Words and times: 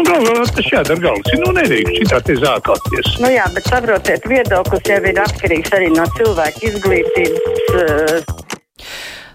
nu, 0.00 0.16
galvā 0.26 0.46
tas 0.56 0.70
jādara 0.72 1.02
galvas. 1.04 1.34
Nu, 1.40 1.52
nedrīkst 1.56 1.98
šitā 2.00 2.20
te 2.26 2.36
zākāties. 2.40 3.12
Nu 3.22 3.30
jā, 3.32 3.46
bet 3.54 3.68
saprotiet, 3.70 4.26
viedoklis 4.30 4.88
jau 4.88 5.00
ir 5.12 5.20
atkarīgs 5.24 5.74
arī 5.76 5.90
no 5.94 6.06
cilvēka 6.16 6.66
izglītības. 6.70 7.60
Uh... 7.74 8.46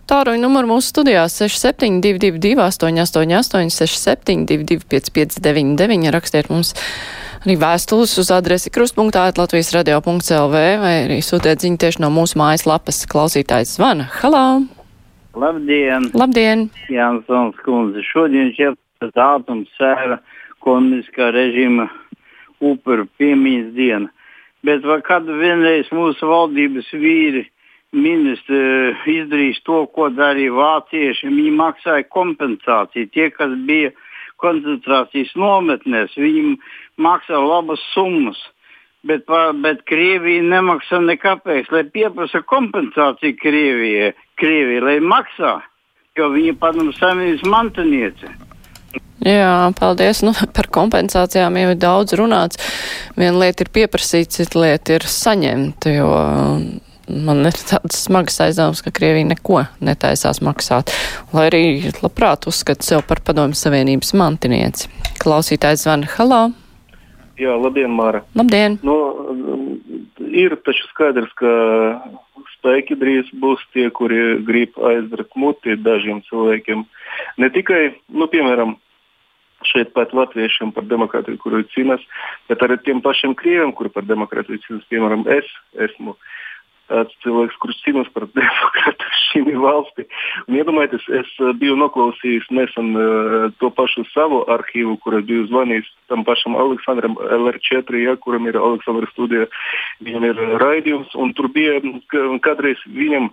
Tāruņa 0.05 0.37
numuru 0.37 0.69
mūsu 0.75 0.91
studijā 0.91 1.23
6722, 1.33 2.59
888, 2.61 3.71
672, 3.73 4.85
559, 4.91 6.11
rakstiet 6.13 6.51
mums 6.53 6.75
arī 7.45 7.55
vēstules 7.61 8.13
uz 8.21 8.29
adresi 8.33 8.69
krustpunktā 8.73 9.25
Latvijas 9.37 9.71
radio.lv 9.73 10.61
vai 10.81 10.93
arī 11.07 11.19
sūtiet 11.25 11.65
ziņu 11.65 11.81
tieši 11.81 12.03
no 12.05 12.11
mūsu 12.13 12.37
mājaslapas 12.41 13.01
klausītājs 13.09 13.77
zvana. 13.79 14.05
Halā! 14.21 14.45
Labdien! 15.35 16.11
Labdien! 16.13 16.67
Jānsons 16.93 17.57
kundze, 17.65 18.05
šodien 18.05 18.53
šķiet 18.53 19.17
ātums 19.19 19.73
sēra 19.77 20.21
komunistiskā 20.65 21.31
režīma 21.35 21.87
upuru 22.63 23.07
piemiņas 23.19 23.73
diena. 23.75 24.09
Bet 24.65 24.85
kad 25.05 25.27
vienreiz 25.29 25.91
mūsu 25.93 26.25
valdības 26.25 26.89
vīri 26.97 27.45
ministri 27.95 28.95
izdarīs 29.13 29.61
to, 29.67 29.85
ko 29.93 30.09
darīja 30.13 30.55
vācieši, 30.55 31.29
viņi 31.29 31.53
maksāja 31.55 32.07
kompensāciju. 32.11 33.11
Tie, 33.13 33.29
kas 33.35 33.53
bija 33.67 33.93
koncentrācijas 34.41 35.31
nometnēs, 35.39 36.17
viņi 36.19 36.57
maksā 37.01 37.39
labas 37.39 37.83
summas. 37.93 38.41
Bet, 39.05 39.29
bet 39.61 39.83
Krievija 39.85 40.41
nemaksā 40.41 40.97
nekāpēc, 41.05 41.69
lai 41.69 41.83
pieprasa 41.93 42.41
kompensāciju 42.41 43.37
Krievijai, 43.37 44.15
Krievijai 44.41 44.81
lai 44.81 44.97
maksā, 45.13 45.59
jo 46.17 46.31
viņa 46.33 46.57
padomu 46.57 46.95
savienības 46.97 47.45
mantiniece. 47.53 48.33
Jā, 49.25 49.73
paldies. 49.79 50.21
Nu, 50.25 50.35
par 50.57 50.69
kompensācijām 50.73 51.57
jau 51.57 51.69
ir 51.73 51.79
daudz 51.81 52.15
runāts. 52.17 52.61
Viena 53.17 53.39
lieta 53.41 53.65
ir 53.65 53.71
pieprasīt, 53.73 54.33
cita 54.35 54.61
lieta 54.61 54.99
ir 54.99 55.07
saņemt, 55.09 55.87
jo 55.95 56.09
man 57.05 57.45
ir 57.45 57.57
tāds 57.69 58.03
smags 58.05 58.37
aizdoms, 58.41 58.81
ka 58.85 58.93
Krievija 58.93 59.29
neko 59.29 59.63
netaisās 59.85 60.41
maksāt, 60.45 60.93
lai 61.33 61.47
arī 61.51 61.63
labprāt 62.01 62.47
uzskata 62.49 62.85
sev 62.85 63.05
par 63.09 63.21
padomju 63.25 63.57
savienības 63.57 64.13
mantinieci. 64.17 64.89
Klausītājs 65.21 65.85
zvana 65.85 66.09
Halā. 66.15 66.43
Jā, 67.39 67.57
labdien, 67.59 67.91
Māra. 67.91 68.23
Labdien. 68.37 68.77
Nu, 68.85 68.95
ir 70.31 70.55
taču 70.63 70.85
skaidrs, 70.93 71.33
ka 71.35 71.51
spēki 72.55 72.95
drīz 72.97 73.27
būs 73.41 73.61
tie, 73.75 73.89
kuri 73.93 74.39
grib 74.47 74.79
aizvert 74.79 75.35
muti 75.35 75.75
dažiem 75.75 76.23
cilvēkiem. 76.29 76.85
Ne 77.43 77.51
tikai, 77.53 77.81
nu, 78.15 78.29
piemēram, 78.31 78.77
šeit 79.71 79.93
pat 79.97 80.13
latviešiem 80.15 80.73
par 80.75 80.87
demokrātiju, 80.89 81.41
kuru 81.41 81.63
cīnās, 81.75 82.03
bet 82.49 82.63
arī 82.65 82.79
tiem 82.83 83.03
pašiem 83.05 83.35
krieviem, 83.37 83.73
kuri 83.75 83.91
par 83.93 84.07
demokrātiju 84.07 84.61
cīnās. 84.65 84.89
Piemēram, 84.91 85.27
es 85.37 85.49
esmu 85.89 86.15
tāds 86.89 87.15
cilvēks, 87.25 87.57
kurš 87.61 87.79
cīnās 87.81 88.09
par 88.13 88.27
demokrātiju 88.37 89.21
šī 89.23 89.55
valstī. 89.61 90.05
Un 90.45 90.59
iedomājieties, 90.59 91.07
es 91.21 91.31
biju 91.61 91.77
noklausījis 91.81 92.49
nesen 92.53 92.91
uh, 92.99 93.47
to 93.61 93.71
pašu 93.73 94.05
savu 94.11 94.43
arhīvu, 94.53 94.97
kur 95.03 95.17
biju 95.25 95.47
zvanījis 95.49 95.89
tam 96.11 96.25
pašam 96.27 96.57
Aleksandram 96.59 97.17
LR4, 97.17 98.03
ja, 98.03 98.15
kuram 98.21 98.49
ir 98.49 98.59
Aleksandra 98.61 99.09
studija, 99.13 99.49
viņam 100.05 100.29
ir 100.29 100.45
raidījums, 100.61 101.17
un 101.17 101.33
tur 101.37 101.49
bija 101.55 101.81
kādreiz 102.45 102.81
viņam 102.85 103.31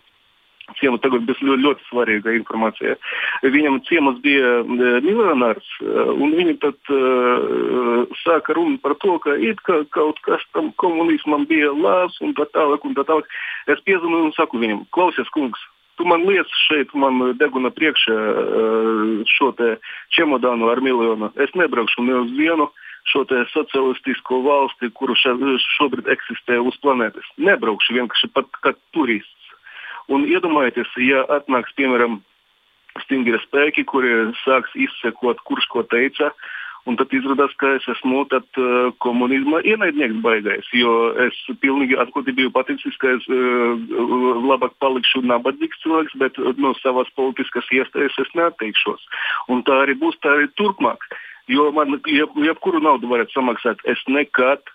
ciemu 0.78 0.98
tagad 1.02 1.26
bija 1.26 1.46
ļoti, 1.48 1.62
ļoti 1.66 1.86
svarīga 1.88 2.34
informācija. 2.38 2.96
Viņam 3.42 3.80
ciemos 3.88 4.20
bija 4.24 4.62
miljonārs, 4.68 5.68
un 5.82 6.34
viņi 6.38 6.56
tad 6.62 6.92
uh, 6.94 8.06
sāka 8.22 8.56
runu 8.58 8.78
par 8.82 8.96
to, 9.02 9.18
ka 9.24 9.36
it 9.36 9.60
kā 9.66 9.82
kaut 9.94 10.20
kas 10.26 10.44
tam 10.56 10.72
komunismam 10.82 11.46
bija 11.50 11.72
labs 11.74 12.20
un 12.22 12.34
tā 12.38 12.48
tālāk. 12.54 12.86
Un 12.86 12.96
tā 12.98 13.06
tālāk. 13.08 13.28
Es 13.70 13.82
piezvanīju 13.86 14.30
un 14.30 14.34
saku 14.36 14.58
viņam, 14.62 14.84
klausies, 14.94 15.28
kungs, 15.34 15.60
tu 15.98 16.06
man 16.08 16.24
liec 16.26 16.48
šeit, 16.66 16.94
man 16.98 17.34
deguna 17.40 17.70
priekšā 17.74 18.16
šo 19.36 19.52
čemodānu 20.16 20.70
ar 20.72 20.80
miljonu. 20.84 21.30
Es 21.42 21.52
nebraukšu 21.58 22.06
ne 22.06 22.22
uz 22.24 22.32
vienu 22.38 22.70
šo 23.10 23.24
socialistisko 23.52 24.40
valsti, 24.46 24.90
kuru 24.94 25.16
šobrīd 25.18 26.10
eksistē 26.14 26.58
uz 26.62 26.78
planētas. 26.82 27.26
Nebraukšu 27.38 27.98
vienkārši 27.98 28.30
pat 28.34 28.50
kā 28.62 28.74
turists. 28.94 29.41
Un 30.12 30.26
iedomājieties, 30.28 30.90
ja 31.06 31.22
atnāks, 31.38 31.72
piemēram, 31.78 32.20
stingri 33.06 33.38
spēki, 33.46 33.86
kuri 33.88 34.32
sāks 34.42 34.74
izsekot, 34.76 35.40
kurš 35.48 35.68
ko 35.72 35.86
teica. 35.88 36.32
Un 36.82 36.96
tad 36.98 37.12
izrādās, 37.14 37.52
ka 37.62 37.68
es 37.76 37.84
esmu 37.92 38.24
tad, 38.26 38.48
uh, 38.58 38.90
komunisma 39.04 39.60
ienaidnieks 39.62 40.18
baigais, 40.24 40.66
jo 40.74 41.12
es 41.22 41.36
pilnīgi 41.62 41.94
atklāti 42.02 42.34
biju 42.34 42.50
paticis, 42.50 42.96
ka 42.98 43.12
es 43.14 43.28
uh, 43.30 43.78
labāk 44.50 44.74
palikšu 44.82 45.22
nabadzīgs 45.30 45.78
cilvēks, 45.84 46.16
bet 46.18 46.40
no 46.58 46.74
savas 46.80 47.12
politiskas 47.14 47.70
iestājas 47.70 48.18
es 48.24 48.34
neatteikšos. 48.34 49.06
Un 49.54 49.62
tā 49.68 49.78
arī 49.84 49.94
būs 50.00 50.18
tā 50.26 50.34
arī 50.34 50.50
turpmāk. 50.58 51.06
Jo 51.50 51.70
man 51.74 52.00
jeb, 52.10 52.34
jebkuru 52.50 52.82
naudu 52.82 53.10
varētu 53.14 53.38
samaksāt. 53.38 53.86
Es 53.86 54.02
nekad 54.10 54.66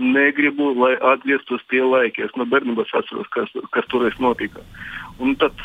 negribu, 0.00 0.72
lai 0.80 0.94
atgrieztos 1.12 1.62
tie 1.70 1.82
laiki. 1.84 2.24
Es 2.24 2.34
no 2.40 2.46
bērnības 2.48 2.92
atceros, 2.96 3.28
kas, 3.34 3.52
kas 3.74 3.88
toreiz 3.92 4.16
notika. 4.22 4.64
Un 5.20 5.36
tad, 5.40 5.56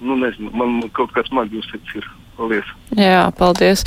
nu, 0.00 0.18
nezinu, 0.20 0.52
man 0.58 0.80
kaut 0.96 1.14
smagi 1.30 1.62
uzsits 1.62 1.98
ir. 1.98 2.08
Paldies! 2.36 2.68
Jā, 2.96 3.30
paldies! 3.38 3.84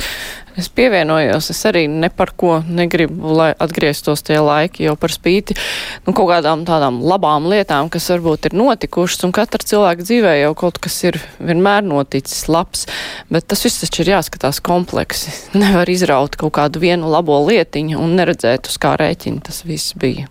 Es 0.58 0.66
pievienojos, 0.74 1.46
es 1.52 1.60
arī 1.68 1.84
ne 1.88 2.08
par 2.12 2.32
ko 2.36 2.56
negribu, 2.66 3.30
lai 3.38 3.52
atgrieztos 3.62 4.24
tie 4.26 4.40
laiki, 4.42 4.82
jo 4.88 4.96
par 4.98 5.12
spīti 5.14 5.54
nu, 5.54 6.10
kaut 6.10 6.26
kādām 6.32 6.64
tādām 6.68 6.98
labām 7.06 7.46
lietām, 7.48 7.88
kas 7.92 8.10
varbūt 8.10 8.50
ir 8.50 8.56
notikušas, 8.58 9.22
un 9.28 9.34
katra 9.36 9.62
cilvēka 9.70 10.04
dzīvē 10.04 10.34
jau 10.40 10.50
kaut 10.64 10.80
kas 10.82 10.98
ir 11.06 11.20
vienmēr 11.38 11.86
noticis 11.86 12.48
labs, 12.50 12.84
bet 13.30 13.46
tas 13.48 13.62
viss 13.64 13.84
taču 13.84 14.02
ir 14.02 14.12
jāskatās 14.16 14.58
kompleksi. 14.66 15.32
Nevar 15.62 15.88
izraut 15.88 16.34
kaut 16.40 16.56
kādu 16.58 16.82
vienu 16.82 17.08
labo 17.14 17.38
lietiņu 17.46 18.02
un 18.02 18.18
neredzēt, 18.18 18.68
uz 18.68 18.76
kā 18.82 18.96
rēķina 19.00 19.46
tas 19.46 19.62
viss 19.64 19.94
bija. 19.94 20.26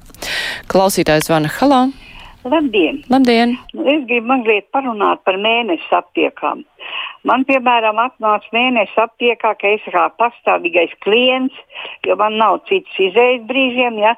Klausītājs 0.70 1.32
Vana 1.32 1.50
Halā. 1.62 1.88
Labdien! 2.44 3.04
Labdien. 3.10 3.58
Nu, 3.74 3.84
es 3.92 4.06
gribu 4.08 4.30
mazliet 4.32 4.70
parunāt 4.72 5.20
par 5.28 5.36
mēnesi 5.44 5.90
aptiekām. 5.92 6.62
Man, 7.28 7.44
piemēram, 7.44 8.00
atnāca 8.00 8.48
mēnesis 8.56 8.96
aptiekā, 9.04 9.52
ka 9.60 9.74
es 9.76 9.84
kā 9.92 10.06
pastāvīgais 10.22 10.94
klients, 11.04 11.58
jo 12.08 12.16
man 12.16 12.40
nav 12.40 12.62
cits 12.72 12.96
izējas 13.10 13.44
brīžiem, 13.52 14.00
ja 14.00 14.16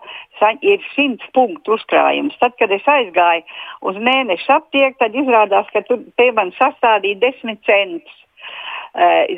ir 0.62 0.86
simts 0.94 1.26
punktu 1.34 1.80
uzkrājums. 1.80 2.38
Tad, 2.38 2.54
kad 2.62 2.70
es 2.78 2.86
aizgāju 2.86 3.42
uz 3.90 3.98
mēneša 3.98 4.62
aptieku, 4.62 5.00
tad 5.02 5.18
izrādās, 5.18 5.74
ka 5.74 5.82
tur 5.90 6.06
pie 6.14 6.30
manis 6.38 6.62
sastādīja 6.62 7.24
desmit 7.26 7.66
centus. 7.66 8.18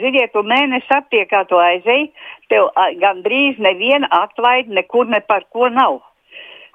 Ziniet, 0.02 0.34
tu 0.36 0.44
mēnesi 0.44 0.92
aptiekā 0.92 1.46
to 1.48 1.60
aizēji, 1.62 2.12
tev 2.52 2.68
gandrīz 3.00 3.64
neviena 3.64 4.12
atlaide 4.12 4.76
nekur 4.76 5.08
ne 5.08 5.24
par 5.24 5.48
ko 5.56 5.72
nav. 5.72 6.02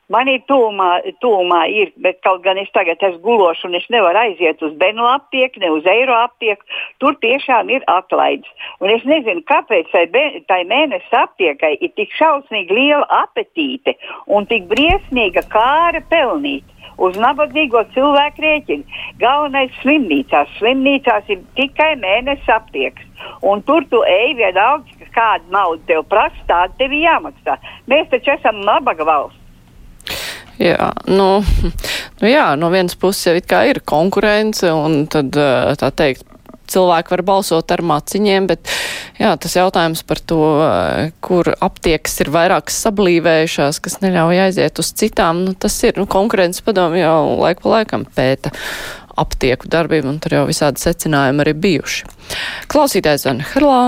Man 0.08 0.28
ir 0.32 0.40
tūmā, 0.48 0.88
tūmā 1.20 1.58
ir, 1.68 1.90
bet 2.00 2.22
kaut 2.24 2.40
gan 2.46 2.56
es 2.56 2.70
tagad 2.72 3.02
esmu 3.04 3.20
gulošs 3.26 3.66
un 3.68 3.76
es 3.76 3.84
nevaru 3.92 4.16
aiziet 4.22 4.62
uz 4.64 4.72
Benu 4.80 5.04
aptieku, 5.04 5.60
ne 5.60 5.68
uz 5.74 5.84
Eiro 5.84 6.14
aptieku. 6.16 6.64
Tur 7.02 7.18
tiešām 7.20 7.68
ir 7.74 7.84
atlaides. 7.92 8.48
Un 8.80 8.88
es 8.94 9.04
nezinu, 9.04 9.42
kāpēc 9.50 9.90
tai, 9.92 10.06
tai 10.48 10.62
mēnesis 10.70 11.12
aptiekai 11.12 11.74
ir 11.76 11.92
tik 12.00 12.14
šausmīgi 12.16 12.78
liela 12.78 13.04
apetīte 13.18 13.98
un 14.32 14.48
tik 14.48 14.64
briesmīga 14.70 15.44
kāra 15.52 16.00
pelnīt 16.08 16.64
uz 16.96 17.18
nabadzīgo 17.20 17.82
cilvēku 17.92 18.44
rēķinu. 18.46 19.02
Galvenais 19.20 19.68
ir 19.68 19.82
slimnīcās. 19.82 20.54
Slimnīcās 20.56 21.28
ir 21.34 21.42
tikai 21.58 21.90
mēnesis 22.00 22.48
aptieks. 22.54 23.04
Un 23.44 23.60
tur 23.68 23.84
tu 23.92 24.00
ej 24.08 24.32
vienalga, 24.40 25.10
kāda 25.12 25.44
nauda 25.52 25.84
tev 25.90 26.06
prasa, 26.08 26.48
tāda 26.48 26.72
tev 26.80 26.96
jāmaksā. 26.96 27.58
Mēs 27.92 28.08
taču 28.14 28.32
esam 28.38 28.64
nabaga 28.64 29.04
valsts. 29.04 29.44
Jā, 30.58 30.90
nu, 31.06 31.28
nu 32.20 32.30
jā, 32.30 32.48
no 32.58 32.72
vienas 32.74 32.98
puses 32.98 33.28
jau 33.28 33.36
it 33.38 33.46
kā 33.50 33.62
ir 33.70 33.78
konkurence 33.86 34.66
un 34.74 35.04
tad, 35.10 35.36
tā 35.78 35.90
teikt, 35.94 36.26
cilvēki 36.68 37.14
var 37.14 37.22
balsot 37.26 37.72
ar 37.74 37.82
maciņiem, 37.86 38.48
bet 38.50 38.72
jā, 39.20 39.32
tas 39.40 39.56
jautājums 39.56 40.04
par 40.08 40.20
to, 40.20 40.40
kur 41.24 41.50
aptiekas 41.64 42.18
ir 42.24 42.32
vairāk 42.34 42.72
sablīvējušās, 42.74 43.80
kas 43.84 44.00
neļauj 44.04 44.42
aiziet 44.48 44.82
uz 44.82 44.92
citām, 44.98 45.44
nu, 45.46 45.54
tas 45.54 45.76
ir, 45.86 45.96
nu, 46.00 46.08
konkurences 46.10 46.64
padomu 46.66 47.00
jau 47.00 47.38
laik 47.40 47.62
pa 47.64 47.78
laikam 47.78 48.06
pēta 48.16 48.52
aptieku 49.18 49.70
darbību, 49.70 50.12
un 50.12 50.20
tur 50.22 50.36
jau 50.38 50.44
visādi 50.50 50.82
secinājumi 50.82 51.42
arī 51.42 51.56
bijuši. 51.58 52.06
Klausītājs 52.70 53.26
Zana 53.26 53.46
Harlā. 53.54 53.82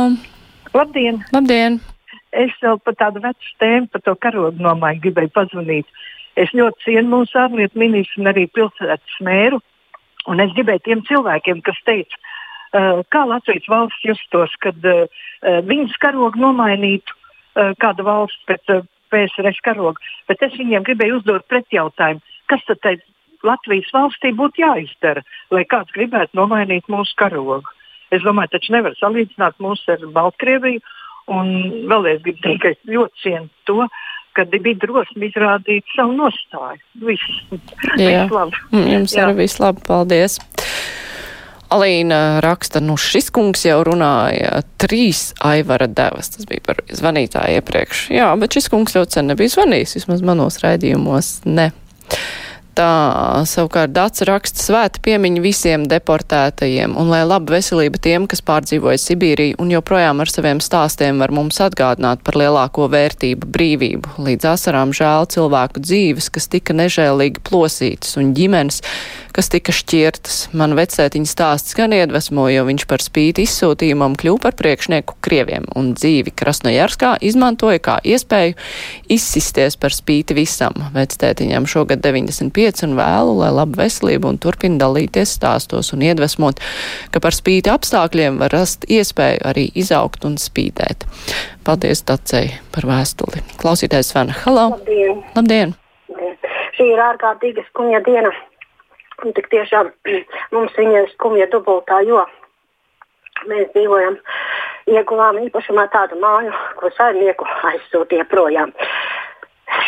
Labdien! 0.74 1.22
Labdien! 1.34 1.80
Es 2.30 2.52
vēl 2.62 2.78
par 2.86 2.94
tādu 2.98 3.22
vecu 3.22 3.54
tēmu, 3.58 3.88
par 3.90 4.02
to 4.06 4.14
karogu 4.22 4.62
nomaiņu 4.62 5.02
gribēju 5.02 5.32
pazvanīt. 5.34 5.88
Es 6.38 6.52
ļoti 6.54 6.86
cienu 6.86 7.08
mūsu 7.16 7.38
ārlietu 7.40 7.78
ministru 7.80 8.22
un 8.22 8.30
arī 8.30 8.46
pilsētas 8.54 9.16
mēru. 9.26 9.60
Un 10.30 10.42
es 10.44 10.52
gribēju 10.54 10.84
tiem 10.84 11.02
cilvēkiem, 11.08 11.62
kas 11.66 11.78
teica, 11.88 12.16
uh, 12.16 13.00
kā 13.10 13.24
Latvijas 13.26 13.66
valsts 13.72 14.04
justos, 14.04 14.54
kad 14.60 14.76
uh, 14.84 15.06
uh 15.42 15.60
viņas 15.66 15.96
karogu 16.02 16.38
nomainītu 16.38 17.16
uh, 17.16 17.72
kāda 17.80 18.04
valsts 18.06 18.44
pēc 18.46 18.74
uh, 18.76 18.84
PSRS 19.10 19.62
karoga. 19.66 19.98
Bet 20.28 20.42
es 20.46 20.54
viņiem 20.58 20.84
gribēju 20.86 21.20
uzdot 21.20 21.48
pretjautājumu, 21.50 22.22
kas 22.52 22.62
tad 22.68 22.82
tai 22.84 22.94
Latvijas 23.46 23.88
valstī 23.94 24.32
būtu 24.36 24.62
jāizdara, 24.62 25.24
lai 25.50 25.64
kāds 25.64 25.92
gribētu 25.96 26.36
nomainīt 26.36 26.88
mūsu 26.92 27.16
karogu. 27.16 27.62
Es 28.10 28.24
domāju, 28.26 28.52
taču 28.56 28.74
nevar 28.74 28.96
salīdzināt 28.98 29.60
mūs 29.62 29.86
ar 29.90 30.02
Baltkrieviju. 30.14 30.82
Un 31.30 31.50
vēlreiz 31.86 32.24
gribu 32.24 32.40
teikt, 32.42 32.62
ka 32.62 32.72
es 32.72 32.78
ļoti 32.90 33.22
cienu 33.22 33.48
to, 33.68 33.84
ka 34.36 34.46
bija 34.52 34.78
drosme 34.84 35.28
izrādīt 35.30 35.86
savu 35.96 36.16
nostāju. 36.18 36.80
Viss, 37.06 37.36
viss 37.50 38.32
labi. 38.34 38.64
Mm, 38.72 38.88
jums 38.94 39.14
Jā. 39.16 39.26
arī 39.26 39.42
viss 39.44 39.60
labi, 39.62 39.84
paldies. 39.86 40.38
Alīna 41.70 42.40
raksta, 42.42 42.80
nu 42.82 42.96
šis 42.98 43.28
kungs 43.30 43.62
jau 43.62 43.78
runāja 43.86 44.64
trīs 44.82 45.28
aivara 45.46 45.86
devas, 45.86 46.32
tas 46.34 46.48
bija 46.50 46.64
par 46.66 46.80
zvanītāju 46.90 47.60
iepriekš. 47.60 48.08
Jā, 48.16 48.32
bet 48.40 48.58
šis 48.58 48.66
kungs 48.72 48.96
jau 48.98 49.04
sen 49.06 49.30
nebija 49.30 49.54
zvanījis, 49.54 49.94
vismaz 50.00 50.24
manos 50.26 50.58
raidījumos 50.64 51.36
ne. 51.46 51.70
Tā 52.78 53.42
savukārt 53.50 53.90
Dāca 53.90 54.26
raksta 54.28 54.62
svēta 54.62 55.00
piemiņa 55.02 55.40
visiem 55.42 55.86
deportētajiem 55.90 56.92
un 57.00 57.08
lai 57.10 57.24
laba 57.26 57.56
veselība 57.56 57.98
tiem, 58.02 58.28
kas 58.30 58.44
pārdzīvoja 58.46 59.00
Sibīriju 59.02 59.58
un 59.62 59.72
joprojām 59.74 60.22
ar 60.22 60.30
saviem 60.30 60.60
stāstiem 60.62 61.18
var 61.18 61.34
mums 61.34 61.58
atgādināt 61.64 62.22
par 62.26 62.38
lielāko 62.38 62.86
vērtību 62.92 63.48
brīvību. 63.56 64.14
Līdz 64.22 64.52
asarām 64.52 64.94
žēl 64.94 65.26
cilvēku 65.34 65.82
dzīves, 65.82 66.30
kas 66.30 66.46
tika 66.52 66.76
nežēlīgi 66.78 67.42
plosītas 67.48 68.14
un 68.20 68.30
ģimenes, 68.38 68.84
kas 69.34 69.50
tika 69.50 69.74
šķirtas. 69.74 70.38
Man 70.54 70.76
vecētiņa 70.78 71.30
stāsts 71.30 71.74
gan 71.78 71.94
iedvesmoja, 71.96 72.60
jo 72.60 72.68
viņš 72.70 72.86
par 72.90 73.02
spīti 73.02 73.48
izsūtījumam 73.48 74.14
kļuva 74.20 74.44
par 74.46 74.58
priekšnieku 74.62 75.18
Krieviem 75.26 75.66
un 75.74 75.90
dzīvi 75.98 76.36
Krasnojarskā 76.38 77.16
izmantoja 77.26 77.82
kā 77.82 77.98
iespēju 78.06 78.54
izsisties 79.10 79.78
par 79.80 79.94
spīti 79.96 80.38
visam. 80.38 80.76
Vecētiņam 80.94 81.66
šogad 81.70 82.02
95 82.06 82.59
un 82.86 82.96
vēlu, 82.98 83.36
lai 83.40 83.50
laba 83.54 83.82
veselība 83.82 84.28
un 84.30 84.38
turpina 84.42 84.80
dalīties 84.82 85.32
stāstos 85.38 85.92
un 85.94 86.04
iedvesmot, 86.04 86.60
ka 87.12 87.22
par 87.24 87.36
spīti 87.36 87.72
apstākļiem 87.72 88.40
var 88.42 88.52
rast 88.54 88.84
iespēju 88.88 89.44
arī 89.50 89.68
izaugt 89.74 90.26
un 90.28 90.36
spīdēt. 90.40 91.06
Paldies 91.64 92.04
Tacei 92.04 92.52
par 92.74 92.88
vēstuli. 92.90 93.42
Klausītājs 93.60 94.12
Svena. 94.12 94.36
Halo! 94.44 94.70
Labdien! 94.76 95.24
Labdien! 95.36 95.74
Šī 96.76 96.92
ir 96.92 97.02
ārkārtīga 97.10 97.64
skumja 97.70 98.02
diena. 98.06 98.32
Un 99.24 99.34
tik 99.36 99.50
tiešām 99.52 99.90
mums 100.54 100.76
viņa 100.78 101.04
ir 101.04 101.10
skumja 101.14 101.48
dubultā, 101.52 102.00
jo 102.08 102.24
mēs 103.48 103.70
dzīvojam, 103.74 104.16
ieguvām 104.90 105.40
īpašumā 105.46 105.86
tādu 105.94 106.18
māju, 106.20 106.52
ko 106.80 106.90
saimnieku 106.96 107.46
aizsūtīja 107.72 108.26
projām 108.30 108.72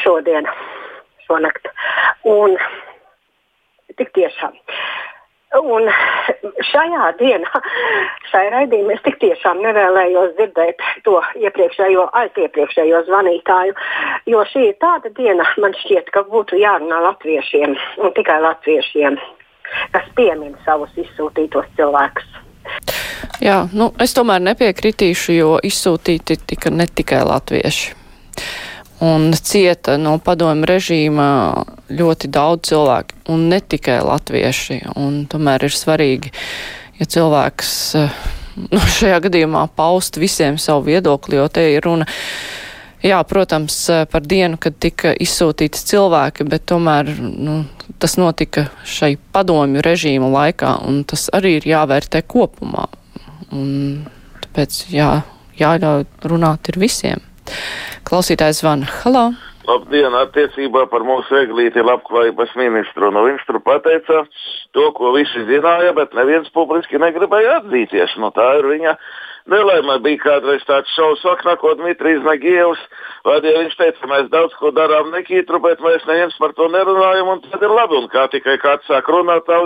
šodien, 0.02 0.48
šonakt. 1.26 1.68
Un 2.28 2.56
tik 3.96 4.12
tiešām. 4.14 4.54
Un 5.52 5.88
šajā 6.64 7.08
dienā, 7.18 7.60
šai 8.30 8.46
raidījumā, 8.54 8.94
es 8.96 9.02
tik 9.04 9.18
tiešām 9.20 9.60
nevēlējos 9.60 10.32
dzirdēt 10.38 10.80
to 11.04 11.18
iepriekšējo, 11.42 12.06
aiziepriekšējo 12.22 13.02
zvanītāju, 13.10 13.76
jo 14.32 14.46
šī 14.48 14.64
ir 14.70 14.78
tāda 14.80 15.12
diena, 15.18 15.44
man 15.60 15.76
šķiet, 15.82 16.08
ka 16.14 16.24
būtu 16.32 16.56
jārunā 16.62 17.02
latviešiem 17.04 17.76
un 18.00 18.16
tikai 18.16 18.40
latviešiem, 18.46 19.20
kas 19.92 20.08
piemin 20.16 20.56
savus 20.64 20.96
izsūtītos 21.04 21.68
cilvēkus. 21.76 22.38
Jā, 23.44 23.66
nu, 23.76 23.90
es 24.00 24.16
tomēr 24.16 24.40
nepiekritīšu, 24.40 25.34
jo 25.36 25.56
izsūtīti 25.66 26.40
tika 26.48 26.72
ne 26.72 26.88
tikai 26.88 27.26
latvieši 27.28 28.01
un 29.02 29.32
cieta 29.34 29.96
no 29.98 30.14
padomu 30.22 30.66
režīma 30.68 31.26
ļoti 31.90 32.30
daudz 32.32 32.70
cilvēku, 32.70 33.24
un 33.34 33.48
ne 33.50 33.58
tikai 33.60 33.98
latvieši. 34.06 34.78
Un 35.00 35.24
tomēr 35.30 35.66
ir 35.66 35.74
svarīgi, 35.74 36.32
ja 37.00 37.08
cilvēks 37.16 37.72
nu, 38.72 38.82
šajā 38.98 39.22
gadījumā 39.26 39.66
paust 39.76 40.20
visiem 40.22 40.58
savu 40.62 40.86
viedokli, 40.92 41.40
jo 41.40 41.48
te 41.50 41.66
ir 41.74 41.82
runa. 41.86 42.06
Jā, 43.02 43.18
protams, 43.26 43.74
par 44.12 44.22
dienu, 44.22 44.54
kad 44.62 44.76
tika 44.78 45.10
izsūtīti 45.18 45.80
cilvēki, 45.90 46.46
bet 46.46 46.68
tomēr 46.70 47.08
nu, 47.18 47.64
tas 47.98 48.14
notika 48.14 48.68
šai 48.86 49.16
padomju 49.34 49.82
režīmu 49.82 50.28
laikā, 50.30 50.76
un 50.86 51.02
tas 51.10 51.26
arī 51.34 51.56
ir 51.58 51.66
jāvērtē 51.72 52.22
kopumā. 52.30 52.86
Un 53.50 54.06
tāpēc 54.44 54.84
jā, 54.94 55.10
jāļauj 55.58 56.06
runāt 56.30 56.70
ir 56.70 56.78
visiem. 56.86 57.31
Klausītājs 58.08 58.62
zvana. 58.62 58.88
Halo! 59.02 59.30
Labdien, 59.62 60.10
attiecībā 60.18 60.88
par 60.90 61.04
mūsu 61.06 61.36
eglīti 61.38 61.84
labklājības 61.86 62.54
ministru. 62.58 63.12
Nu, 63.14 63.22
viņš 63.28 63.44
tur 63.46 63.60
pateica 63.62 64.24
to, 64.74 64.88
ko 64.96 65.12
visi 65.14 65.44
zināja, 65.46 65.92
bet 65.94 66.16
neviens 66.18 66.50
publiski 66.56 66.98
negribēja 66.98 67.60
atzīties. 67.60 68.16
Nu, 68.18 68.32
tā 68.34 68.48
ir 68.58 68.66
viņa 68.72 68.96
nelaimē. 69.52 70.00
Bija 70.02 70.18
kādreiz 70.24 70.66
tāds 70.66 70.90
šausmas 70.96 71.22
vaknā, 71.28 71.54
ko 71.62 71.76
Dmitrijs 71.78 72.26
Nagievs 72.26 72.82
vadīja. 73.28 73.62
Viņš 73.62 73.78
teica, 73.78 74.10
mēs 74.10 74.32
daudz 74.34 74.58
ko 74.58 74.74
darām 74.74 75.14
nekītru, 75.14 75.62
bet 75.62 75.82
mēs 75.84 76.10
neviens 76.10 76.34
par 76.42 76.56
to 76.58 76.66
nerunājam, 76.72 77.30
un 77.36 77.46
tad 77.46 77.62
ir 77.62 77.76
labi. 77.76 78.02
Un 78.02 78.10
kā 78.10 78.26
tikai 78.34 78.58
kāds 78.62 78.90
sāk 78.90 79.14
runāt, 79.14 79.46
tā 79.46 79.62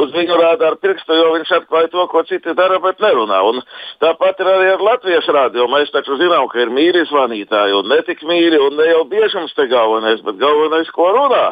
uz 0.00 0.12
viņu 0.14 0.38
rāda 0.40 0.70
ar 0.70 0.76
pirkstu, 0.82 1.14
jo 1.18 1.30
viņš 1.36 1.52
atklāja 1.58 1.90
to, 1.92 2.04
ko 2.10 2.24
citi 2.28 2.54
dara, 2.58 2.80
bet 2.82 3.02
nerunā. 3.02 3.40
Un 3.50 3.62
tāpat 4.02 4.42
ir 4.42 4.50
arī 4.50 4.70
ar 4.74 4.84
Latvijas 4.90 5.28
rādio. 5.30 5.68
Mēs 5.70 5.92
taču 5.94 6.18
zinām, 6.20 6.48
ka 6.50 6.62
ir 6.64 6.72
mīļi 6.74 7.06
zvanītāji 7.10 7.78
un 7.78 7.90
netik 7.92 8.24
mīļi, 8.26 8.60
un 8.66 8.78
ne 8.80 8.90
jau 8.90 9.04
biežums 9.10 9.54
te 9.54 9.68
galvenais, 9.70 10.22
bet 10.26 10.40
galvenais, 10.42 10.90
ko 10.94 11.10
runā. 11.14 11.46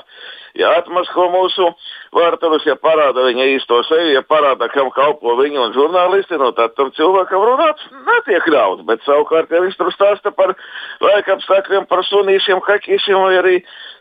Ja 0.59 0.75
atmasko 0.77 1.29
mūsu 1.33 1.69
vārtarus, 2.13 2.67
ja 2.69 2.75
parāda 2.77 3.25
viņa 3.25 3.47
īsto 3.55 3.79
sevi, 3.89 4.13
ja 4.13 4.21
parāda, 4.27 4.69
kam 4.73 4.91
kalpo 4.93 5.37
viņa 5.39 5.63
un 5.67 5.73
žurnālisti, 5.77 6.37
no 6.41 6.51
tad 6.57 6.75
tam 6.77 6.91
cilvēkam 6.97 7.47
runāt 7.49 7.81
netiek 8.09 8.51
ļauts. 8.53 8.85
Bet 8.89 9.01
savukārt, 9.07 9.53
ja 9.53 9.63
viņš 9.65 9.79
tur 9.81 9.93
stāsta 9.95 10.35
par 10.37 10.53
laikapstākļiem, 11.01 11.89
par 11.89 12.05
sunīšiem, 12.05 12.61
hakīšiem 12.69 13.25
vai 13.25 13.39
arī 13.41 13.57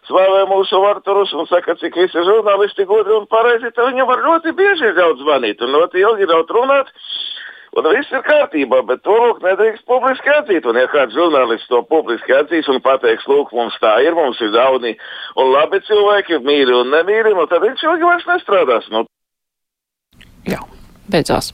slavē 0.09 0.44
mūsu 0.51 0.81
vārtarus 0.83 1.31
un 1.39 1.48
saka, 1.48 1.77
cik 1.80 1.95
visi 2.03 2.25
žurnālisti 2.27 2.88
gudri 2.89 3.15
un 3.15 3.30
pareizi, 3.31 3.71
tad 3.71 3.94
viņam 3.94 4.12
var 4.12 4.25
ļoti 4.27 4.56
bieži 4.57 4.92
ļaut 4.98 5.24
zvanīt 5.24 5.63
un 5.63 5.75
ļoti 5.77 6.03
ilgi 6.03 6.30
ļaut 6.33 6.51
runāt. 6.57 6.92
Un 7.71 7.85
viss 7.88 8.12
ir 8.12 8.23
kārtībā, 8.25 8.81
bet 8.83 9.00
to 9.06 9.13
lūk, 9.15 9.39
nedrīkst 9.45 9.85
publiski 9.88 10.33
atzīt. 10.33 10.65
Un, 10.68 10.75
ja 10.75 10.89
kāds 10.91 11.15
žurnālists 11.15 11.69
to 11.71 11.79
publiski 11.88 12.36
atzīs 12.36 12.67
un 12.72 12.81
pateiks, 12.84 13.27
lūk, 13.31 13.53
mums 13.55 13.77
tā 13.79 13.93
ir, 14.03 14.17
mums 14.17 14.41
ir 14.43 14.51
jauni 14.51 14.98
un 15.39 15.53
labi 15.53 15.79
cilvēki, 15.88 16.41
mīļi 16.43 16.75
un 16.81 16.91
nemīļi, 16.98 17.31
nu, 17.38 17.48
tad 17.48 17.63
viņš 17.63 17.86
ilgi 17.88 18.10
vairs 18.10 18.27
nestrādās. 18.27 18.91
Nu. 18.91 19.05
Jā, 20.51 20.60
beidzās. 21.07 21.53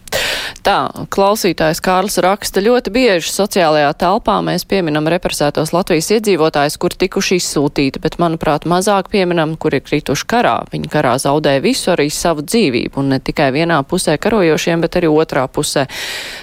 Tā, 0.65 0.77
klausītājs 1.13 1.81
Kārls 1.83 2.17
raksta 2.23 2.61
ļoti 2.63 2.91
bieži 2.93 3.31
sociālajā 3.31 3.91
telpā 4.01 4.37
mēs 4.45 4.65
pieminam 4.69 5.07
represētos 5.11 5.73
Latvijas 5.75 6.09
iedzīvotājus, 6.17 6.77
kur 6.81 6.95
tikuši 6.97 7.39
izsūtīti, 7.41 8.01
bet, 8.03 8.17
manuprāt, 8.21 8.67
mazāk 8.69 9.11
pieminam, 9.13 9.55
kur 9.59 9.75
ir 9.77 9.83
krituši 9.85 10.27
karā. 10.29 10.55
Viņi 10.71 10.91
karā 10.91 11.15
zaudēja 11.21 11.63
visu, 11.63 11.91
arī 11.93 12.09
savu 12.13 12.45
dzīvību, 12.47 12.99
un 13.01 13.13
ne 13.15 13.19
tikai 13.23 13.49
vienā 13.55 13.79
pusē 13.87 14.17
karojošiem, 14.21 14.83
bet 14.83 14.99
arī 14.99 15.11
otrā 15.11 15.45
pusē. 15.51 15.87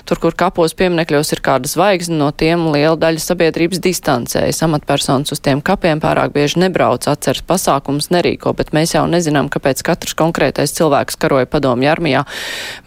Tur, 0.09 0.21
kur 0.23 0.37
kapos 0.39 0.77
pieminekļos 0.79 1.35
ir 1.37 1.43
kāda 1.45 1.71
zvaigzne, 1.71 2.19
no 2.21 2.31
tiem 2.33 2.69
liela 2.75 2.97
daļa 3.01 3.23
sabiedrības 3.25 3.83
distancējas. 3.85 4.63
Amatpersonas 4.67 5.35
uz 5.35 5.43
tiem 5.45 5.63
kapiem 5.65 6.03
pārāk 6.03 6.35
bieži 6.35 6.63
nebrauc, 6.65 7.09
atceras 7.11 7.45
pasākums 7.47 8.11
nerīko, 8.15 8.55
bet 8.57 8.73
mēs 8.77 8.97
jau 8.97 9.05
nezinām, 9.11 9.51
kāpēc 9.53 9.83
katrs 9.87 10.17
konkrētais 10.19 10.75
cilvēks 10.77 11.19
karoja 11.21 11.49
padomju 11.51 11.91
armijā, 11.91 12.25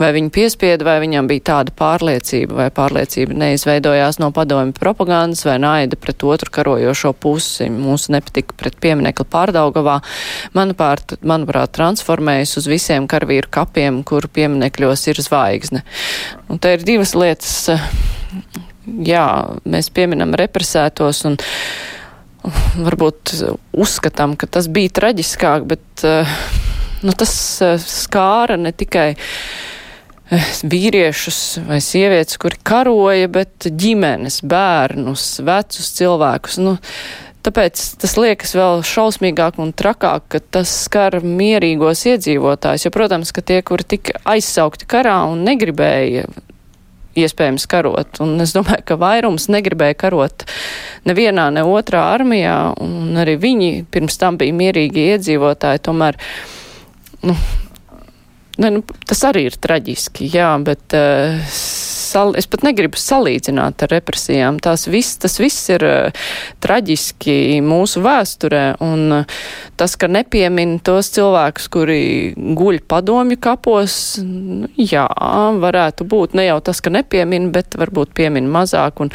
vai 0.01 0.12
viņi 0.15 0.33
piespieda, 0.33 0.88
vai 0.88 1.00
viņam 1.17 1.27
bija 1.29 1.43
tāda 1.50 1.74
pārliecība, 1.74 2.53
vai 2.62 2.67
pārliecība 2.74 3.33
neizveidojās 3.33 4.19
no 4.21 4.29
padomju 4.31 4.75
propagandas 4.77 5.43
vai 5.47 5.57
naida 5.57 5.97
pret 5.97 6.24
otru 6.24 6.51
karojošo 6.53 7.13
pusi. 7.17 7.69
Mūsu 7.74 8.13
nepatika 8.13 8.53
pret 8.57 8.77
pieminekli 8.79 9.25
pārdaugavā. 9.25 10.00
Manuprāt, 10.53 11.17
manuprāt, 11.25 11.74
transformējas 11.74 12.57
uz 12.62 12.67
visiem 12.69 13.07
karavīru 13.09 13.50
kapiem, 13.50 14.03
kur 14.03 14.27
pieminekļos 14.29 15.07
ir 15.09 15.21
zvaigzne. 15.25 15.83
Un 16.50 16.62
te 16.62 16.75
ir 16.77 16.86
divas 16.86 17.15
lietas. 17.17 17.71
Jā, 18.86 19.27
mēs 19.65 19.89
pieminam 19.91 20.36
represētos 20.38 21.25
un 21.27 21.39
varbūt 22.77 23.33
uzskatām, 23.75 24.38
ka 24.39 24.47
tas 24.47 24.69
bija 24.71 24.93
traģiskāk, 25.01 25.65
bet 25.67 26.05
nu, 27.03 27.15
tas 27.17 27.33
skāra 27.83 28.55
ne 28.62 28.71
tikai 28.71 29.09
vīriešus 30.74 31.39
vai 31.67 31.79
sievietes, 31.84 32.39
kuri 32.41 32.60
karoja, 32.67 33.29
bet 33.31 33.69
ģimenes, 33.72 34.41
bērnus, 34.48 35.29
vecus 35.48 35.93
cilvēkus. 36.00 36.60
Nu, 36.63 36.77
Tāpēc 37.48 37.79
tas 38.01 38.17
liekas 38.19 38.51
vēl 38.57 38.81
šausmīgāk 38.84 39.55
un 39.63 39.69
trakāk, 39.72 40.25
ka 40.34 40.39
tas 40.51 40.72
skar 40.84 41.22
mierīgos 41.24 42.01
iedzīvotājus. 42.12 42.84
Jo, 42.84 42.91
protams, 42.91 43.31
ka 43.31 43.39
tie, 43.39 43.62
kuri 43.63 43.86
tika 43.88 44.17
aizsaukti 44.27 44.89
karā 44.89 45.22
un 45.29 45.46
negribēja 45.48 46.25
iespējams 47.17 47.67
karot. 47.72 48.19
Un 48.24 48.36
es 48.43 48.51
domāju, 48.55 48.84
ka 48.89 48.98
vairums 49.00 49.48
negribēja 49.53 49.96
karot 50.03 50.43
nevienā, 51.07 51.48
ne 51.55 51.63
otrā 51.63 52.03
armijā, 52.17 52.57
un 52.84 53.15
arī 53.22 53.38
viņi 53.39 53.72
pirms 53.96 54.19
tam 54.19 54.41
bija 54.41 54.55
mierīgi 54.57 55.07
iedzīvotāji. 55.13 55.86
Tomēr, 55.88 56.19
nu, 57.24 57.38
ne, 58.61 58.71
nu, 58.77 58.83
tas 59.07 59.23
arī 59.27 59.47
ir 59.49 59.57
traģiski, 59.61 60.29
jā, 60.33 60.49
bet 60.65 60.95
uh, 60.97 61.37
sal, 62.07 62.33
es 62.39 62.47
pat 62.49 62.63
negribu 62.65 62.99
salīdzināt 62.99 63.83
ar 63.85 63.93
represijām. 63.93 64.59
Tās 64.63 64.87
viss, 64.89 65.17
tas 65.21 65.37
viss 65.41 65.69
ir 65.73 65.85
uh, 65.85 66.25
traģiski 66.63 67.59
mūsu 67.65 68.01
vēsturē, 68.05 68.63
un 68.85 69.19
uh, 69.19 69.37
tas, 69.79 69.97
ka 69.99 70.09
nepiemin 70.11 70.77
tos 70.85 71.11
cilvēkus, 71.15 71.69
kuri 71.73 72.01
guļ 72.35 72.81
padomju 72.89 73.39
kapos, 73.43 74.17
nu, 74.23 74.71
jā, 74.79 75.05
varētu 75.61 76.07
būt 76.07 76.37
ne 76.37 76.49
jau 76.49 76.59
tas, 76.71 76.81
ka 76.83 76.93
nepiemin, 76.93 77.51
bet 77.55 77.77
varbūt 77.79 78.15
piemin 78.17 78.49
mazāk. 78.51 79.03
Un, 79.03 79.13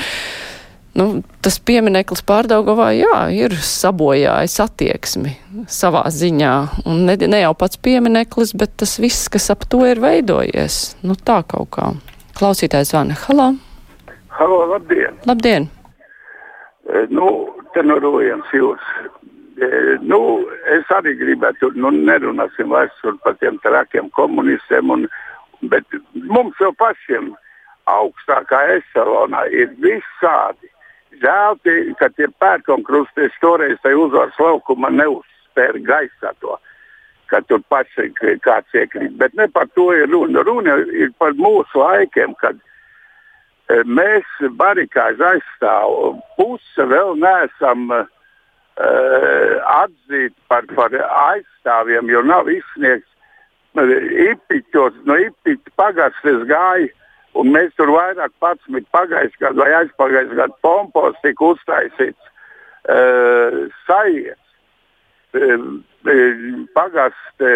Nu, 0.93 1.23
tas 1.41 1.57
piemineklis 1.65 2.21
pārdaugavā, 2.29 2.91
jā, 2.93 3.19
ir 3.33 3.55
sabojājis 3.65 4.59
attieksmi 4.61 5.31
savā 5.73 6.03
ziņā. 6.13 6.53
Un 6.85 7.07
ne, 7.09 7.17
ne 7.17 7.41
jau 7.41 7.53
pats 7.57 7.81
piemineklis, 7.81 8.53
bet 8.61 8.75
tas 8.83 8.99
viss, 9.01 9.31
kas 9.33 9.49
ap 9.55 9.65
to 9.73 9.87
ir 9.89 10.03
veidojies. 10.05 10.99
Nu, 11.01 11.17
tā 11.17 11.41
kaut 11.49 11.71
kā. 11.79 11.87
Klausītājs 12.37 12.93
zvana. 12.93 13.17
Halo! 13.25 13.55
Halo, 14.37 14.59
labdien! 14.69 15.17
Labdien! 15.29 15.71
E, 16.89 17.07
nu, 17.09 17.31
te 17.73 17.85
no 17.87 17.97
Rojams 18.03 18.53
jūs. 18.53 18.85
E, 19.57 19.69
nu, 20.05 20.19
es 20.77 20.93
arī 20.93 21.15
gribētu, 21.21 21.73
nu, 21.77 21.93
nerunāsim 21.93 22.73
vairs 22.73 23.01
par 23.25 23.39
tiem 23.41 23.57
trakiem 23.65 24.13
komunistiem, 24.17 24.93
un, 24.93 25.09
bet 25.73 25.89
mums 26.29 26.61
jau 26.61 26.73
pašiem 26.77 27.33
augstākā 27.89 28.61
eselonā 28.77 29.47
ir 29.53 29.73
visādi. 29.81 30.72
Žēl, 31.23 31.59
ka 32.01 32.11
tie 32.17 32.29
pērkonkrustieši 32.43 33.41
toreiz 33.43 33.79
tai 33.85 33.95
uzvaras 33.99 34.39
laukuma 34.41 34.91
neuzspēra 34.95 35.83
gaisā 35.87 36.33
to. 36.43 36.59
Ka 37.31 37.41
tur 37.49 37.63
paši 37.73 38.11
kāds 38.45 38.77
iekrīt. 38.77 39.15
Bet 39.21 39.37
ne 39.39 39.47
par 39.49 39.71
to 39.77 39.91
ir 39.97 40.11
runa. 40.13 40.43
Runa 40.45 40.77
ir 40.93 41.15
par 41.19 41.37
mūsu 41.39 41.81
laikiem, 41.81 42.35
kad 42.43 42.59
e, 42.59 43.81
mēs 43.89 44.27
barikāžu 44.59 45.25
aizstāvam. 45.31 46.21
Puse 46.37 46.89
vēl 46.91 47.15
neesam 47.23 47.87
uh, 47.95 48.05
atzīti 49.79 50.37
par, 50.49 50.69
par 50.77 50.93
aizstāvjiem, 50.99 52.11
jo 52.13 52.23
nav 52.27 52.51
izsniegts 52.53 53.09
Ipiķos, 53.73 54.99
no 55.09 55.17
Ipiķa 55.17 55.73
pagastes 55.81 56.43
gāja, 56.51 56.91
un 57.39 57.53
mēs 57.55 57.73
tur 57.79 57.93
vairāk 57.95 58.33
pats 58.43 58.83
pagājušajā 58.95 59.41
gadā 59.41 59.65
vai 59.65 59.73
aizpagājušajā 59.81 60.37
gadā 60.37 60.61
pompos 60.65 61.19
tika 61.25 61.53
uztaisīts 61.55 62.31
uh, 62.89 63.67
sajiet 63.87 64.39
pagastu 66.75 67.53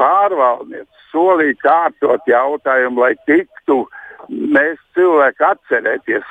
pārvaldnieks 0.00 1.10
solīja 1.12 1.58
kārtot 1.62 2.26
jautājumu, 2.28 3.02
lai 3.04 3.14
tiktu 3.28 3.82
mēs 4.30 4.78
cilvēki 4.96 5.44
atcerēties, 5.44 6.26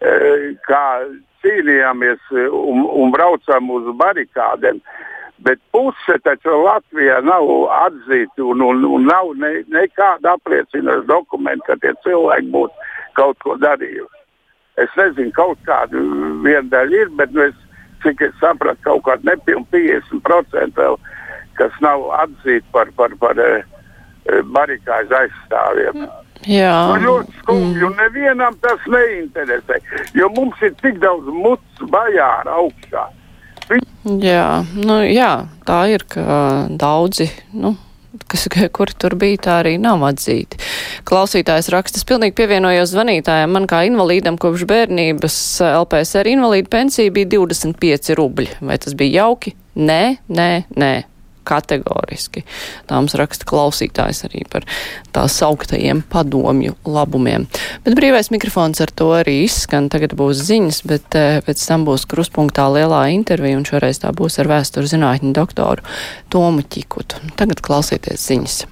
e, 0.00 0.12
kā 0.66 0.86
cīnījāmies 1.44 2.32
un, 2.32 2.84
un 2.88 3.12
braucām 3.14 3.70
uz 3.70 3.90
barikādēm. 4.00 4.80
Bet 5.44 5.60
puse 5.74 6.16
taču 6.24 6.54
Latvijā 6.64 7.18
nav 7.24 7.48
atzīta 7.84 8.44
un, 8.44 8.62
un, 8.64 8.84
un 8.96 9.08
nav 9.10 9.34
ne, 9.36 9.58
nekāda 9.74 10.38
apliecinoša 10.38 11.04
dokumenta, 11.10 11.74
ka 11.74 11.76
tie 11.82 11.92
cilvēki 12.06 12.48
būtu 12.54 12.88
kaut 13.18 13.36
ko 13.44 13.58
darījuši. 13.60 14.22
Es 14.80 14.96
nezinu, 14.98 15.30
kaut 15.36 15.60
kāda 15.68 16.00
viena 16.42 16.64
daļa 16.72 17.02
ir, 17.04 17.12
bet 17.18 17.34
nu, 17.36 17.44
es 17.50 17.60
cik 18.02 18.24
es 18.26 18.34
sapratu, 18.40 18.80
kaut 18.86 19.04
kāda 19.06 19.34
nepilnīga 19.34 20.00
50% 20.10 20.80
vēl, 20.80 20.98
kas 21.60 21.76
nav 21.84 22.08
atzīti 22.24 22.66
par, 22.72 22.90
par, 22.96 23.14
par, 23.20 23.36
par 23.36 23.44
eh, 23.44 24.40
barikāžu 24.56 25.18
aizstāvjiem. 25.20 26.06
Jā. 26.50 26.72
Nu, 26.90 26.96
ļoti 27.04 27.36
skumji, 27.40 27.78
mm. 27.78 27.84
un 27.86 28.00
nevienam 28.00 28.56
tas 28.64 28.88
neinteresē, 28.90 29.78
jo 30.18 30.28
mums 30.36 30.60
ir 30.64 30.74
tik 30.82 30.98
daudz 31.04 31.28
muts 31.32 31.84
bajāra 31.92 32.58
augšā. 32.64 33.04
Viņi... 33.08 33.23
Jā, 34.04 34.64
nu 34.76 35.00
jā, 35.08 35.32
tā 35.64 35.78
ir, 35.92 36.04
ka 36.12 36.24
daudzi, 36.68 37.30
nu, 37.56 37.72
kas, 38.28 38.44
kur 38.76 38.92
tur 38.92 39.16
bija, 39.20 39.40
tā 39.46 39.56
arī 39.62 39.78
nav 39.80 40.04
atzīti. 40.08 40.60
Klausītājs 41.08 41.70
raksta, 41.72 42.02
es 42.02 42.08
pilnīgi 42.08 42.36
pievienojos 42.38 42.92
zvanītājiem. 42.92 43.56
Man 43.56 43.68
kā 43.70 43.84
invalīdam 43.88 44.36
kopš 44.40 44.66
bērnības 44.70 45.38
LPSR 45.70 46.34
invalīda 46.34 46.72
pensija 46.76 47.14
bija 47.14 47.32
25 47.38 48.14
rubļi. 48.20 48.60
Vai 48.60 48.78
tas 48.82 48.96
bija 48.98 49.24
jauki? 49.24 49.56
Nē, 49.74 50.02
nē, 50.28 50.52
nē 50.76 50.94
kategoriski. 51.46 52.44
Tā 52.88 52.98
mums 52.98 53.16
raksta 53.18 53.46
klausītājs 53.48 54.24
arī 54.28 54.44
par 54.50 54.66
tā 55.14 55.26
sauktajiem 55.30 56.02
padomju 56.10 56.76
labumiem. 56.88 57.46
Bet 57.86 57.96
brīvais 57.98 58.32
mikrofons 58.34 58.82
ar 58.84 58.92
to 58.94 59.10
arī 59.16 59.42
izskan. 59.44 59.88
Tagad 59.92 60.16
būs 60.18 60.42
ziņas, 60.48 60.82
bet 60.90 61.18
eh, 61.20 61.40
pēc 61.46 61.64
tam 61.68 61.86
būs 61.88 62.08
kruspunktā 62.10 62.66
lielā 62.74 63.06
intervija, 63.14 63.60
un 63.60 63.68
šoreiz 63.68 64.02
tā 64.02 64.12
būs 64.16 64.40
ar 64.42 64.50
vēsturu 64.50 64.90
zinātņu 64.90 65.34
doktoru 65.36 65.84
Tomu 66.32 66.64
Čikutu. 66.66 67.20
Tagad 67.38 67.62
klausieties 67.64 68.30
ziņas. 68.30 68.62